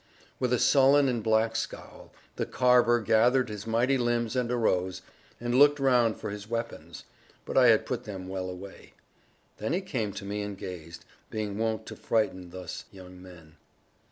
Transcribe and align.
With 0.39 0.51
a 0.51 0.57
sullen 0.57 1.07
and 1.07 1.21
black 1.21 1.55
scowl, 1.55 2.11
the 2.35 2.47
Carver 2.47 3.01
gathered 3.01 3.49
his 3.49 3.67
mighty 3.67 3.99
limbs 3.99 4.35
and 4.35 4.51
arose, 4.51 5.03
and 5.39 5.53
looked 5.53 5.79
round 5.79 6.17
for 6.17 6.31
his 6.31 6.49
weapons; 6.49 7.03
but 7.45 7.55
I 7.55 7.67
had 7.67 7.85
put 7.85 8.05
them 8.05 8.27
well 8.27 8.49
away. 8.49 8.93
Then 9.57 9.73
he 9.73 9.81
came 9.81 10.11
to 10.13 10.25
me 10.25 10.41
and 10.41 10.57
gazed, 10.57 11.05
being 11.29 11.55
wont 11.55 11.85
to 11.85 11.95
frighten 11.95 12.49
thus 12.49 12.85
young 12.91 13.21
men. 13.21 13.57